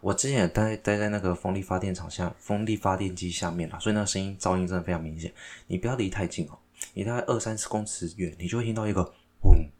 [0.00, 5.32] 我之前也待待在那个风力发电厂下，风力发电机下面啦，所以那个声音噪音真的非常明显。
[5.66, 6.58] 你不要离太近哦，
[6.92, 9.02] 你大概二三十公尺远，你就会听到一个
[9.42, 9.70] 嗡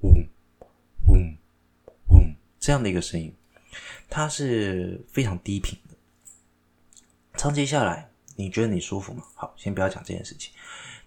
[0.00, 0.28] 嗡
[1.06, 1.36] 嗡
[2.08, 3.34] 嗡这样的一个声音，
[4.08, 5.94] 它是非常低频的，
[7.38, 8.10] 长期下来。
[8.38, 9.22] 你觉得你舒服吗？
[9.34, 10.52] 好，先不要讲这件事情。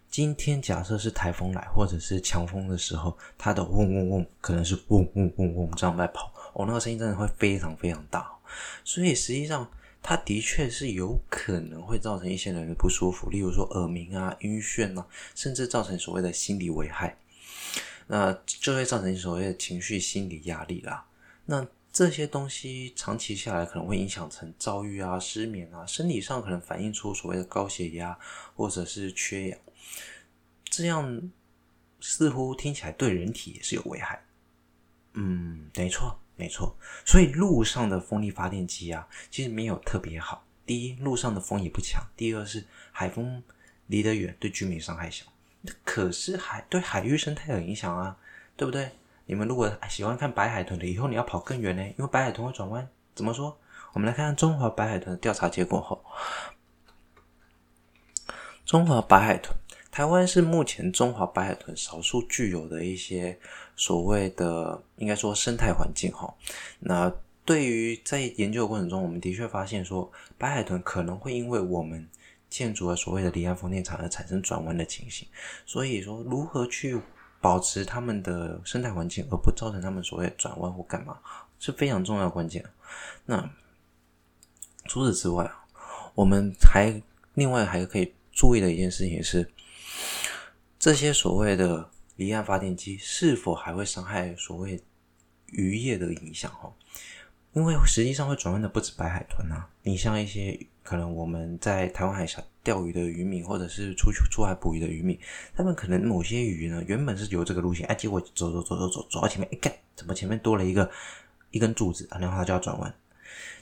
[0.10, 8.28] 今天假设是台风来或者是强风的时候，它的嗡嗡嗡可能是嗡嗡嗡嗡这样在跑，哦，那个声音真的会非常非常大。
[8.84, 9.70] 所以实际上，
[10.02, 17.18] 它的确是有可能会造成一些人的不舒服，例如说耳鸣啊、晕眩啊，甚至造成所谓的心理危害。
[18.12, 21.06] 那就会造成所谓的情绪心理压力啦。
[21.46, 28.18] 那这些东西长期下来可能会影响成躁郁啊、失眠啊，身体上可能反映出所谓的高血压
[28.56, 29.60] 或者是缺氧，
[30.72, 31.30] 这样
[32.00, 34.24] 似乎听起来对人体也是有危害。
[35.14, 36.76] 嗯，没错，没错。
[37.06, 40.46] 所以陆上的风力发电机啊，其实没有特别好。
[40.66, 43.44] 第一，陆上的风也不强；第二是海风
[43.88, 45.26] 离得远，对居民伤害小。
[45.84, 48.18] 可是海对海域生态有影响啊，
[48.56, 48.90] 对不对？
[49.26, 52.88] 你们如果喜欢看白海豚的，以后你要跑更远呢，因为白海豚会转弯。
[53.14, 53.60] 怎么说？
[53.92, 56.06] 我们来看看中华白海豚的调查结果后，
[58.66, 59.54] 中华白海豚，
[59.92, 63.40] 台湾是目前中华白海豚少数具有的一些
[63.80, 66.32] 所谓的，应该说生态环境哈。
[66.82, 67.10] 那
[67.46, 72.06] 对于在研究的过程中，我们的确发现说，白海豚可能会因为我们
[72.50, 75.26] 建筑了所谓的离岸风电场而产生转弯的情形。
[75.66, 77.00] 所以说，如何去
[77.40, 81.18] 保持它们的生态环境，而不造成它们所谓转弯或干嘛，
[81.58, 82.62] 是非常重要的关键。
[83.26, 83.50] 那
[84.88, 85.66] 除此之外啊，
[86.16, 87.02] 我们还
[87.36, 89.50] 另外还可以注意的一件事情是，
[90.78, 94.80] 这些所谓的离岸发电机是否还会伤害所谓
[95.48, 96.52] 渔业的影响？
[96.52, 96.72] 哈，
[97.54, 100.60] 因为实际上会转弯的不止白海豚啊，你像一些。
[100.82, 105.16] 可能我们在台湾海峡钓鱼的渔民，或者是出去出海捕鱼的渔民，
[105.56, 110.90] 他们可能某些鱼呢，原本是由这个路线，哎，结果走走走走走走到前面，一看，怎么前面多了一个
[111.52, 112.08] 一根柱子？
[112.10, 112.92] 然后他就要转弯，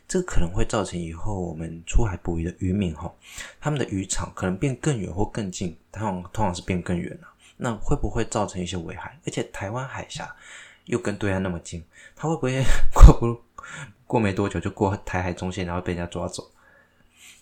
[0.08, 3.14] 这可能会造成以后我们出海捕鱼的渔民哈，
[3.60, 9.20] 他们的渔场可能变更远或更近，通常通常是变更远了，那会不会造成一些危害？
[9.26, 10.34] 而且台湾海峡
[10.86, 11.84] 又跟对岸那么近，
[12.16, 13.44] 它会不会 过不
[14.06, 16.50] 过没多久就过台海中线，然后被人家抓走？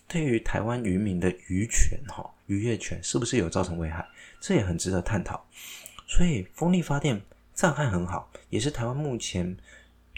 [0.08, 4.06] 对于台湾渔民的渔权，哈，渔业权是不是有造成危害？
[4.40, 5.44] 这也很值得探讨。
[6.06, 7.20] 所以，风力发电
[7.54, 9.56] 这样看很好，也是台湾目前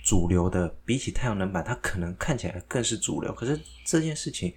[0.04, 0.74] 主流的。
[0.84, 3.32] 比起太阳能板，它可能看起来更是主流。
[3.32, 4.54] 可是这件事情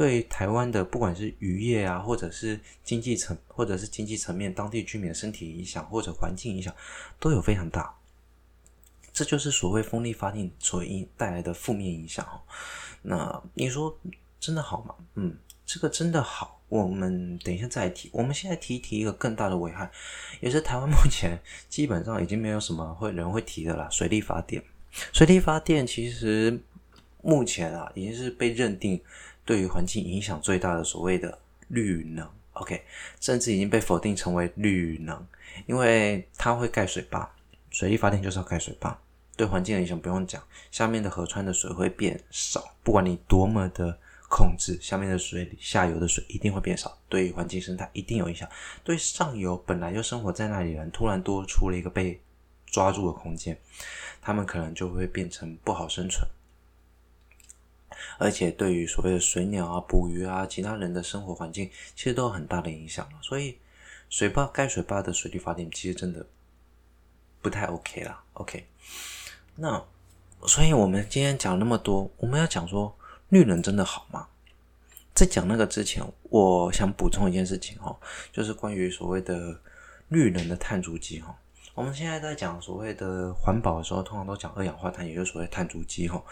[0.00, 6.74] 对台湾的不管是渔业啊，或者是经济层，或者是经济层面当地居民的身体影响，或者环境影响，
[7.18, 7.94] 都有非常大。
[9.12, 10.82] 这就是所谓风力发电所
[11.18, 12.26] 带来的负面影响。
[13.02, 13.94] 那你说
[14.40, 14.94] 真的好吗？
[15.16, 15.36] 嗯，
[15.66, 16.62] 这个真的好。
[16.70, 18.08] 我们等一下再提。
[18.10, 19.90] 我们现在提一提一个更大的危害，
[20.40, 23.86] 也是台湾目前基本上已经没有什么会人会提的了。
[23.90, 24.64] 水力发电，
[25.12, 26.58] 水力发电其实
[27.20, 28.98] 目前啊，已经是被认定
[29.50, 31.36] 对于环境影响最大的所谓的
[31.66, 32.24] 绿能。
[32.52, 32.80] OK，
[33.20, 35.26] 甚至已经被否定成为绿能，
[35.66, 37.28] 因为它会盖水坝。
[37.68, 38.96] 水力发电就是要盖水坝，
[39.36, 42.62] 对环境的影响不用讲，下面的河川的水会变少。
[42.84, 48.48] 不管你多么的控制，下面的水、下游的水一定会变少，对于环境生态一定有影响。
[48.84, 52.20] 对上游本来就生活在那里的人，突然多出了一个被
[52.66, 53.58] 抓住的空间，
[54.22, 56.24] 他们可能就会变成不好生存。
[58.20, 63.08] 而且对于所谓的水鸟啊、捕鱼啊、其他人的生活环境，其实都有很大的影响。
[63.22, 63.56] 所以，
[64.10, 66.26] 水坝盖水坝的水力发电，其实真的。
[67.42, 68.66] 不太 OK 啦，OK。
[69.56, 69.82] 那
[70.46, 72.94] 所以我们今天讲那么多，我们要讲说
[73.30, 74.28] 绿能真的好吗？
[75.14, 77.98] 在讲那个之前，我想补充一件事情哦，
[78.30, 79.58] 就是关于所谓的
[80.08, 81.34] 绿能的碳足迹哈。
[81.80, 86.22] 我们现在在讲所谓的环保的时候，通常都讲二氧化碳，也就是所谓碳足迹哈。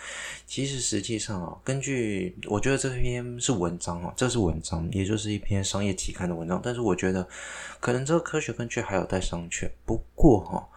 [0.47, 7.27] 其实实际上啊，根据我觉得这篇是文章啊，这是文章，也就是一篇商业期刊的文章，但是我觉得
[7.81, 9.71] 可能这个科学根据还有待商榷。
[9.87, 10.69] 不过哈。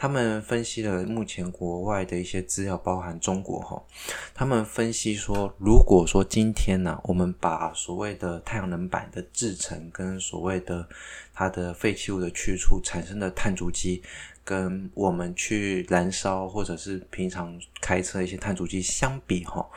[0.00, 3.84] 他们分析了目前国外的一些资料，包含中国哈。
[4.32, 10.88] 他们分析说，如果说今天呢、我们把所谓的太阳能板的制成跟所谓的
[11.34, 14.02] 它的废弃物的去除产生的碳足迹，
[14.42, 19.68] 跟我们去燃烧或者是平常开车一些碳足迹相比哈，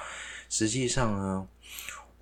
[0.47, 1.45] 实际上呢。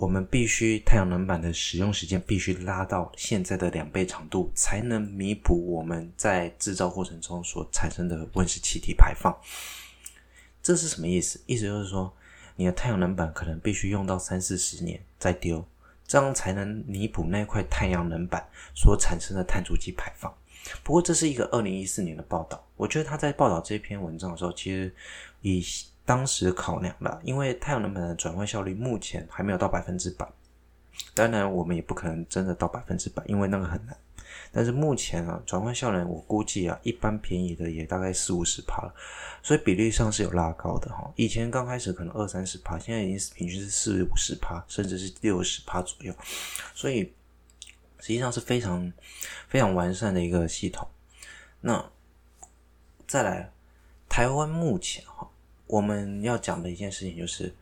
[0.01, 9.31] 我们必须太阳能板的使用时间必须拉到现在的两倍长度，才能弥补我们在制造过程中所产生的温室气体排放。
[10.63, 11.39] 这是什么意思？
[11.45, 12.11] 意思就是说，
[12.55, 15.63] 你的太阳能板可能必须用到三四十年再丢，
[16.07, 20.35] 这样才能弥补那块太阳能板所产生的碳足迹排放。
[20.81, 22.67] 不过，这是一个二零一四年的报道。
[22.75, 24.91] 我觉得他在报道这篇文章的时候，其实
[25.41, 25.63] 以
[26.05, 30.27] 当时考量了，因为太阳能板的转换效率目前还没有到百分之百，
[31.13, 33.95] 当然我们也不可能真的到百分之百，因为那个很难。
[34.51, 38.93] 但是目前啊，转换效能我估计啊，一般便宜的也大概四五十趴了，
[39.41, 41.11] 所以比例上是有拉高的哈。
[41.15, 46.13] 以前刚开始可能二三十趴，现在已经是平均是四五十趴，甚至是六十趴左右，
[46.73, 47.13] 所以
[47.99, 48.91] 实际上是非常
[49.47, 50.87] 非常完善的一个系统。
[51.61, 51.89] 那
[53.07, 53.51] 再来，
[54.09, 55.27] 台湾目前哈。
[55.71, 57.55] 我们要讲的一件事情就是，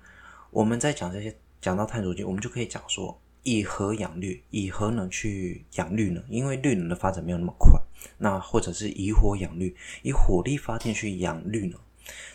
[0.50, 7.80] 我们在讲这些讲到碳足迹，我们就可以讲说，以核养绿，以核能去养绿能，因为绿能的发展没有那么快。
[8.18, 11.80] 那或者是以火养绿，以火力发电去养绿能。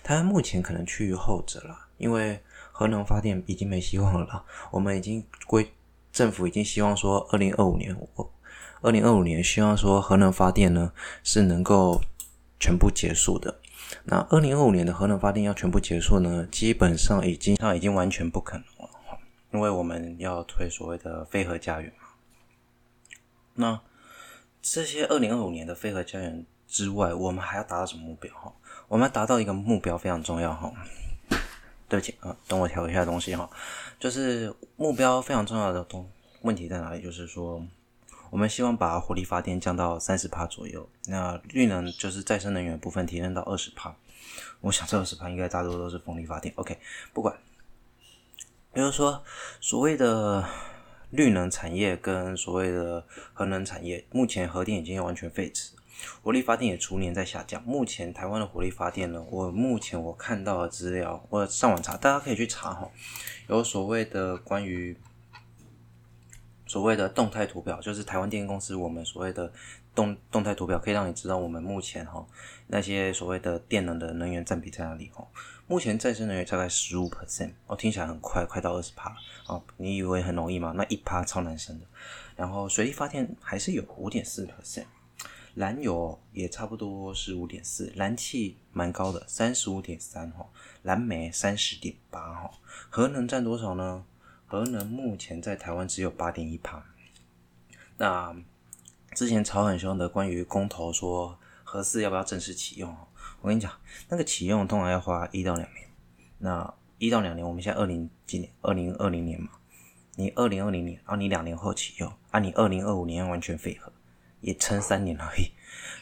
[0.04, 4.44] 它目前可能趋于后者了，因为核能发电已经没希望了。
[4.70, 5.72] 我们已经归
[6.12, 8.30] 政府已经希望说，二零二五年我，
[8.80, 10.92] 二零二五年希望说核能发电呢
[11.24, 12.00] 是能够
[12.60, 13.58] 全部结束的。
[14.02, 18.90] 那二零二五年的核能发电要全部结束呢，基本上已经，它已经完全不可能了，
[19.52, 22.08] 因为我们要推所谓的非核家园嘛。
[23.54, 23.80] 那
[24.60, 28.34] 这些二零二五年的非核家园之外，我们还要达到什么目标？
[28.34, 28.52] 哈，
[28.88, 30.72] 我们要达到一个目标非常重要哈。
[31.88, 33.48] 对不起啊，等我调一下东西哈，
[34.00, 36.10] 就是目标非常重要的东
[36.42, 37.02] 问题在哪里？
[37.02, 37.64] 就是说。
[38.34, 43.94] 我们希望把火力发电降到三十帕左右，那绿能就是再生能源部分提升到二十帕。
[44.60, 46.52] 我想这二十帕应该大多都是风力发电。
[46.56, 46.76] OK，
[47.12, 47.38] 不管，
[48.72, 49.22] 比如说
[49.60, 50.44] 所谓的
[51.10, 55.70] 绿能产业跟所谓的核能产业，目前核电已经完全废止，
[56.20, 57.62] 火力发电也逐年在下降。
[57.62, 62.90] 目前台湾的火力发电呢，我目前我看到的资料，我上网查，大家可以去查哈，
[63.46, 64.98] 有所谓的关于。
[66.74, 69.52] 所谓的动态图表，就是台湾电力公司我们所谓的
[69.94, 72.26] 动动态图表，可以让你知道我们目前哈
[72.66, 75.24] 那些所谓的电能的能源占比在哪里哈。
[75.68, 79.62] 目前再生能源大概十五 percent，哦，听起来很快，快到二十趴哦。
[79.76, 80.72] 你以为很容易吗？
[80.76, 81.86] 那一趴超难升的。
[82.34, 84.86] 然后水力发电还是有五点四 percent，
[85.54, 90.44] 燃油也差不多是五点四，燃气蛮高的三十五点三哈，
[90.82, 92.50] 燃煤三十点八哈，
[92.90, 94.04] 核能占多少呢？
[94.54, 96.84] 核能目前在台湾只有八点一趴。
[97.96, 98.36] 那
[99.12, 102.96] 之前吵很凶的关于公投说核四要不要正式启用，
[103.40, 103.72] 我跟你讲，
[104.08, 105.88] 那个启用通常要花一到两年。
[106.38, 108.48] 那一到两年，我们现在二零几年？
[108.62, 109.50] 二零二零年嘛。
[110.14, 113.92] 你二零二零年，啊，你两年后启用，啊，你二零二五年完全废核，
[114.40, 115.50] 也撑三年而已。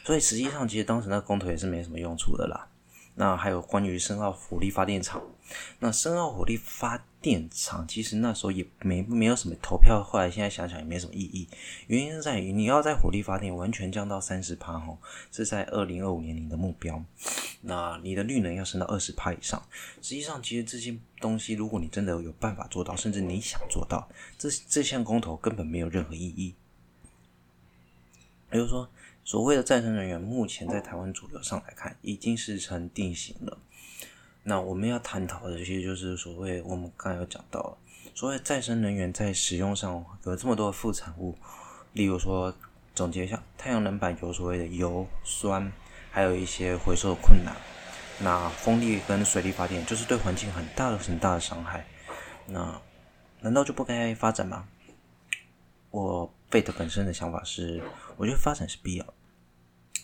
[0.05, 2.67] 所以实际上，其实当时那个公投也是没什么用处的啦。
[3.15, 5.19] 那还有关于深澳火力发电厂，
[5.79, 11.47] 那深澳火力发电厂其实那时候也没没有什么投票，后来现在想想也没什么意义。
[11.87, 14.97] 原因是在于你要在火力发电完全降到三十趴吼，
[15.31, 17.03] 是在二零二五年你的目标。
[17.61, 19.61] 那你的绿能要升到二十趴以上。
[20.01, 26.55] 实际上，其实这些东西，如果你真的有办法做到，甚至你想做到，这这项公投根本没有任何意义。
[28.51, 28.89] 也就是说。
[29.25, 33.57] 所谓的再生能源，目前在台湾主流上来看，已经是成定型了。
[34.43, 37.77] 那我们要探讨的，其实就是所谓我们刚才有讲到，
[38.13, 41.37] 所谓再生能源在使用上有这么多的副产物，
[41.93, 42.53] 例如说，
[42.93, 45.71] 总结一下，太阳能板有所谓的油酸，
[46.11, 47.55] 还有一些回收的困难。
[48.19, 51.85] 那风力跟水力发电就是对环境很大的很大的伤害。
[52.45, 52.81] 那
[53.39, 54.67] 难道就不该发展吗？
[55.89, 57.81] 我 Fate 本身的想法是，
[58.17, 59.13] 我觉得发展是必要。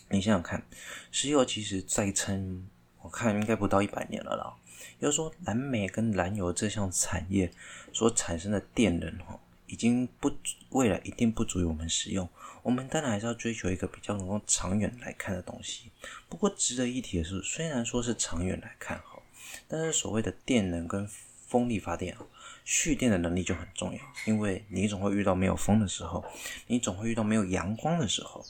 [0.08, 0.66] 你想想看，
[1.10, 2.66] 石油其实再称，
[3.02, 4.54] 我看应该不到一百年了啦。
[4.98, 7.52] 也就是说，蓝煤跟燃油这项产业
[7.92, 10.32] 所产生的电能，哈，已经不
[10.70, 12.28] 未来一定不足以我们使用。
[12.62, 15.90] 我们当然还是要追求一个比较能够长远来看的东西。
[16.28, 19.22] 不过值得一提的是，虽然说是长远来看哈，
[19.66, 21.08] 但是所谓的电能跟
[21.46, 22.26] 风力发电啊。
[22.62, 26.24] 蓄电的能力就很重要，因为你总会遇到没有风的时候，
[26.68, 28.44] 你总会遇到没有阳光的时候，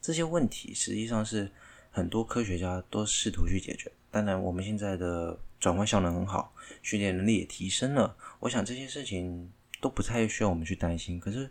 [0.00, 1.52] 这些问题实际上是
[1.90, 3.90] 很多科学家都试图去解决。
[4.10, 11.20] 当然，我们现在的转换效能很好，训练能力也提升了，我想这些事情都不太需要我们去担心。
[11.20, 11.50] 可是，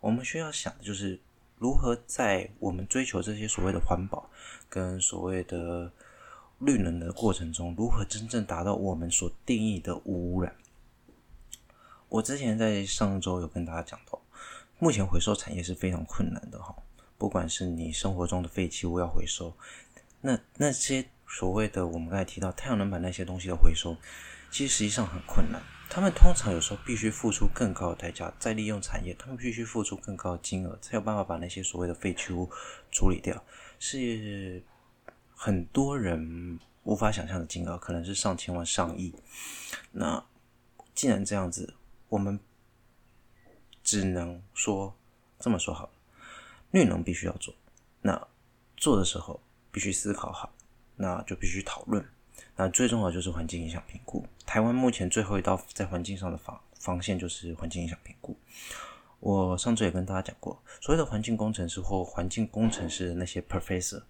[0.00, 1.20] 我们需要想的就是
[1.58, 4.30] 如何在我们追求这些所谓的环保
[4.68, 5.92] 跟所谓的
[6.60, 10.54] 绿能的过程中，如何真正达到我们所定义的无污染。
[12.08, 14.18] 我之前在上周有跟大家讲到，
[14.78, 16.74] 目前回收产业是非常困难的哈，
[17.18, 19.54] 不管是你生活中的废弃物要回收，
[20.22, 23.96] 那那些所谓的我们刚才提到太阳能板那些东西的回收，
[24.50, 25.60] 其实实际上很困难。
[25.90, 32.50] 他们通常有时候必须付出更高的代价，再利用产业，他们必须付出更高的金额，才有办法把那些所谓的废弃物
[32.90, 33.44] 处理掉，
[33.78, 34.62] 是
[35.34, 39.14] 很多人无法想象的金额，可能是上千万、上亿。
[39.92, 40.24] 那
[40.94, 41.74] 既然这样子。
[42.10, 42.40] 我们
[43.82, 44.96] 只能说
[45.38, 45.90] 这么说好了，
[46.70, 47.54] 绿能必须要做，
[48.02, 48.28] 那
[48.76, 49.40] 做的时候
[49.70, 50.52] 必须思考好，
[50.96, 52.04] 那就必须讨论。
[52.56, 54.26] 那最重要就是环境影响评估。
[54.44, 58.36] 台湾目前最后一道在环境上的防防线就是环境影响评估。
[59.20, 64.00] 我上次也跟大家讲过，所谓的环境工程师或环境工程师的那些 professor，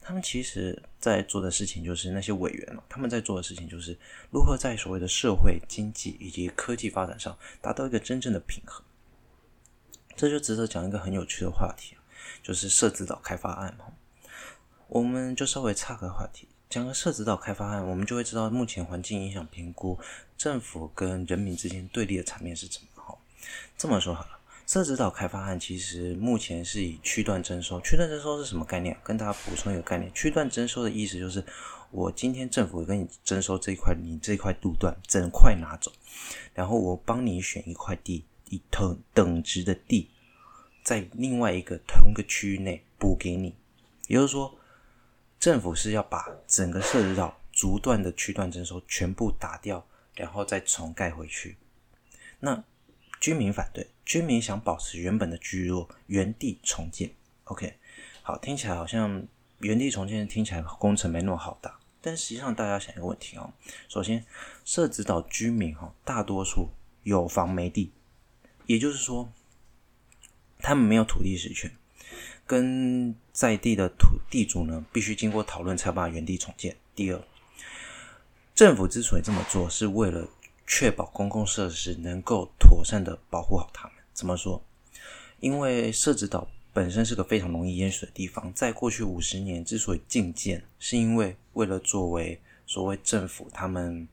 [0.00, 3.98] 他们其实在做的事情就是那些委员，他们在做的事情就是
[4.30, 8.82] 如何在所谓的社会、经济以及科技发展上达到一个真正的平衡。
[10.16, 11.94] 这就值得讲一个很有趣的话题，
[12.44, 13.76] 就是设置岛开发案。
[14.86, 19.98] 我们就稍微岔个话题，讲个设置岛开发案，我们就会知道目前环境影响评估
[20.36, 22.88] 政府跟人民之间对立的场面是怎么。
[22.94, 23.18] 好，
[23.76, 24.38] 这么说好了。
[24.66, 27.78] 设置岛开发案其实目前是以区段征收。
[27.82, 28.96] 区段征收是什么概念？
[29.02, 31.44] 跟大家补充一个概念：区段征收的意思就是，
[31.90, 35.92] 我今天政府跟你征收这一块，你这块路段整块拿走，
[36.54, 40.10] 然后我帮你选一块地，以等等值的地，
[40.84, 43.56] 在另外一个同个区域内补给你。
[44.06, 44.56] 也就是说，
[45.40, 51.56] 政府是要把整个社子岛逐段的区段征收全部打掉，然后再重盖回去。
[52.40, 52.62] 那
[53.18, 57.10] 居民反对，居民想保持原本的居落，原地重建。
[57.44, 57.78] OK，
[58.22, 59.26] 好，听起来好像
[59.60, 63.50] 原地重建听起来工程没那么好大，但实际上大家想一个问题哦。
[63.88, 64.22] 首先，
[64.64, 66.68] 社子岛居民哈，大多数
[67.02, 67.92] 有房没地，
[68.66, 69.32] 也就是说，
[70.64, 71.70] 他们没有土地实权，
[72.46, 76.76] 跟在地的土地主呢，必须经过讨论才把原地重建。
[76.94, 77.22] 第二，
[78.54, 80.26] 政府之所以这么做，是为了。
[80.66, 83.96] 确保公共设施能够妥善的保护好他们。
[84.14, 84.64] 怎么说？
[85.38, 94.08] 因为社子岛本身是个非常容易淹水的地方，在过去五十年之所以禁建，是因为为了作为所谓政府他们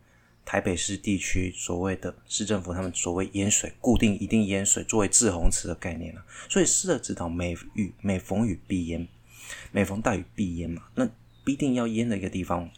[0.51, 6.21] 台北市地区所谓的市政府他们所谓淹水固定一定淹水作为滞洪池的概念了。
[6.49, 9.07] 所以市的指导每雨每逢雨必淹，
[9.71, 11.09] 每逢大雨必淹嘛，那
[11.45, 12.69] 必定要淹的一个地方。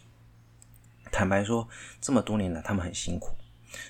[1.10, 1.68] 坦白说，
[2.00, 3.34] 这么多年来他们很辛苦。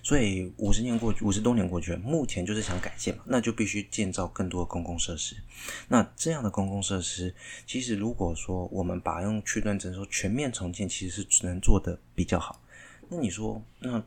[0.02, 5.36] 所以五十年过去，五十多年过去了，目前就是想改建嘛，那就必须建造更多的公共设施。
[5.88, 7.34] 那这样的公共设施，
[7.66, 12.62] 其实如果说我们把用区段征收全面重建，其实是只能做得比较好。
[13.08, 14.02] 那你说，那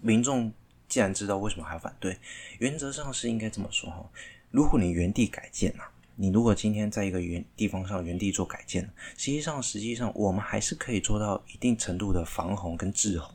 [0.00, 0.52] 民众
[0.88, 2.18] 既然知道为什么还要反对，
[2.58, 4.08] 原则上是应该这么说哈。
[4.50, 13.34] 如果你原地改建啊，你如果今天在一个原地方上原地做改建，实际上实际上我们还是可以做到一定程度的防洪跟治洪。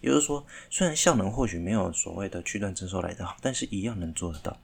[0.00, 4.58] 也就是说，虽然效能或许没有所谓的区段征收来得好，但是一样能做得到。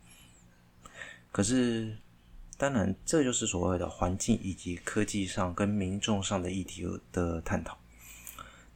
[1.31, 1.97] 可是，
[2.57, 7.79] 当然，这就是所谓的环境以及科技上跟民众上的议题的探讨。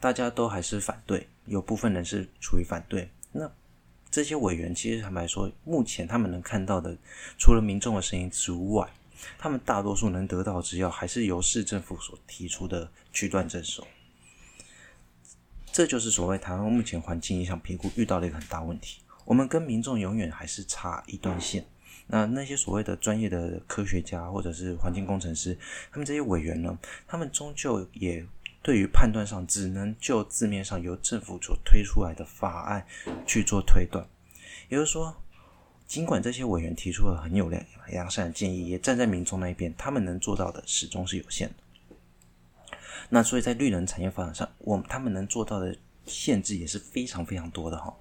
[0.01, 3.11] 大家都还是反对，有部分人是处于反对。
[3.33, 3.53] 那
[4.11, 6.97] 这些委员其实坦白说，目前他们能看到的，
[7.37, 8.91] 除了民众的声音之外，
[9.39, 13.87] 他们大多数能得到之要，还是由市政府所提出的区段征收。
[15.71, 19.03] 这就是所谓台湾目前环境影响评估遇到的一个很大问题。
[19.27, 21.67] 我们跟民众永远还是差一段线。
[22.07, 25.57] 那那些所谓的专业的科学家或者是环境工程师，
[25.93, 26.77] 他们这些委员呢，
[27.07, 28.27] 他们终究也。
[28.63, 32.87] 对于判断上，只能就字面上由政府所推出来的法案
[33.27, 34.07] 去做推断。
[34.69, 35.17] 也就是说，
[35.87, 41.55] 尽管这些委员提出了很有良良善的建议，也站在民众那一边，他们能做到的始终是有限的。
[43.09, 47.93] 那所以在绿能产业发展上，我他们能做到的限制也是非常非常多的哈，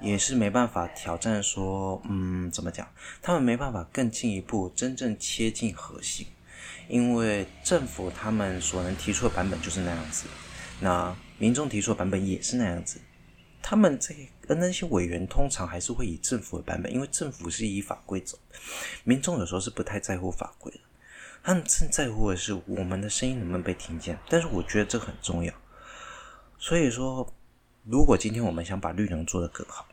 [0.00, 2.88] 也是没办法挑战说，嗯，怎么讲？
[3.20, 6.26] 他们没办法更进一步，真正切近核心。
[6.88, 10.26] 因为政府他们所能提出的版本就是那样子，
[10.80, 13.00] 那民众提出的版本也是那样子。
[13.62, 18.38] 他们这个那些委员通常还是会以政府的版本，因为政府是以法规走，
[19.04, 20.80] 民众有时候是不太在乎法规的，
[21.42, 24.18] 他们正在乎的是我们的声音能不能被听见。
[24.28, 25.52] 但是我觉得这很重要。
[26.58, 27.34] 所以说，
[27.84, 29.86] 如果今天我们想把绿能做得更好，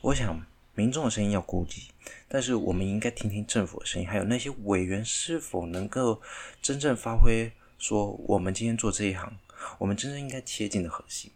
[0.00, 0.40] 我想。
[0.78, 1.88] 民众的声音要顾及，
[2.28, 6.22] 但是我们应该听听政府的声音，还有那些委员是否能够
[6.62, 7.50] 真正发挥，
[7.80, 9.36] 说我们今天做这一行，
[9.78, 11.32] 我们真正应该切近的核心。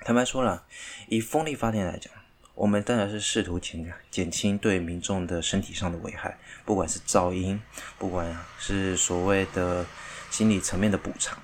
[0.00, 0.64] 坦白说了，
[1.10, 2.10] 以风力发电来讲，
[2.54, 7.60] 我们当然是试图减减轻对民众的身体上的危害，不管是噪音，
[7.98, 9.84] 不管是所谓的
[10.30, 11.38] 心理层面的补偿。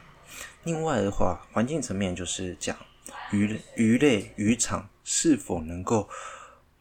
[0.64, 2.74] 另外的话，环境层面就是讲
[3.30, 6.08] 鱼鱼类渔场是否能够。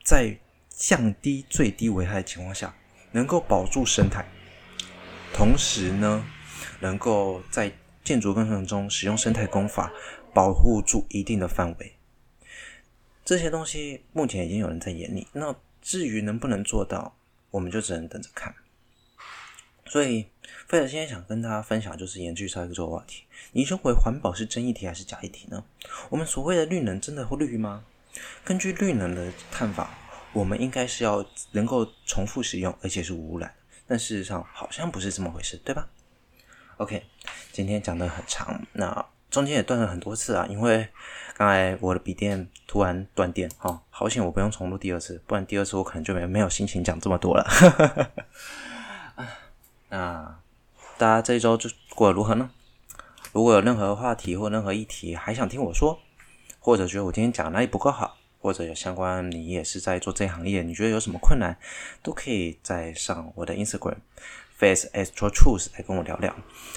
[0.05, 0.37] 在
[0.69, 2.75] 降低最低危害的情况下，
[3.11, 4.23] 能够保住生态，
[5.33, 6.23] 同时呢，
[6.79, 7.71] 能够在
[8.03, 9.91] 建筑过程中使用生态工法，
[10.31, 11.95] 保护住一定的范围。
[13.25, 17.17] 这些东西目前已经有人在研拟，那至于能不能做到，
[17.49, 18.53] 我们就只能等着看。
[19.87, 20.27] 所以，
[20.67, 25.65] 费尔今天想跟大家分享，就是延续上一个这个话题：你认为环保是真议题还是假议题呢？
[26.09, 27.85] 我们所谓的绿能真的会绿吗？
[28.43, 29.89] 根据绿能的看法，
[30.33, 33.53] 我们应该是要能够重复使用，而且是无污染。
[33.87, 35.87] 但事实上好像不是这么回事，对吧
[36.77, 37.03] ？OK，
[37.51, 40.87] 今天讲的很长，那中间也断了很多次啊，因为
[41.35, 47.45] 刚才我的笔电突然断电，哈，好险我不用重录第二次，不然第二次我可能就没没有心情讲这么多了。
[49.89, 50.39] 那
[50.97, 52.49] 大家这一周就过得如何呢？
[53.33, 55.99] 如果有任何话题或任何议题还想听我说，
[56.65, 61.55] 或者觉得我今天讲哪里不够好，或者有相关你也是在做这行业，你觉得有什么困难，
[62.01, 63.97] 都可以再上我的 Instagram
[64.59, 66.35] Faith Astro Truth 来跟我聊聊。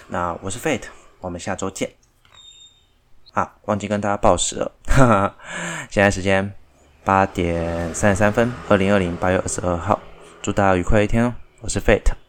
[0.09, 0.89] 那我是 Fate，
[1.21, 1.93] 我们下周见。
[3.33, 5.37] 啊，忘记跟大家报时了，哈哈，
[5.89, 6.53] 现在时间
[7.03, 9.99] 八点三十三分，二零二零八月二十二号，
[10.43, 11.35] 祝大家愉快一天哦。
[11.63, 12.28] 我是 Fate。